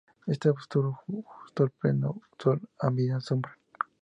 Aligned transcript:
Este 0.25 0.47
arbusto 0.49 0.99
gusta 1.05 1.63
de 1.65 1.69
pleno 1.79 2.09
sol 2.41 2.59
o 2.85 2.89
media 2.89 3.19
sombra. 3.27 3.53